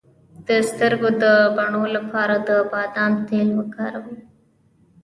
[0.47, 1.25] د سترګو د
[1.55, 4.19] بڼو لپاره د بادام تېل وکاروئ